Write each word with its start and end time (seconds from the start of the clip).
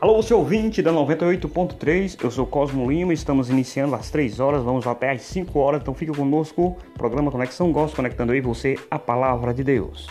Alô, 0.00 0.22
você 0.22 0.32
ouvinte 0.32 0.80
da 0.80 0.92
98.3, 0.92 2.22
eu 2.22 2.30
sou 2.30 2.46
Cosmo 2.46 2.88
Lima, 2.88 3.12
estamos 3.12 3.50
iniciando 3.50 3.96
às 3.96 4.10
3 4.10 4.38
horas, 4.38 4.62
vamos 4.62 4.86
até 4.86 5.10
às 5.10 5.22
5 5.22 5.58
horas, 5.58 5.80
então 5.80 5.92
fica 5.92 6.12
conosco, 6.12 6.76
programa 6.94 7.32
Conexão 7.32 7.72
Gosto, 7.72 7.96
conectando 7.96 8.30
aí 8.30 8.40
você 8.40 8.78
a 8.88 8.96
palavra 8.96 9.52
de 9.52 9.64
Deus. 9.64 10.06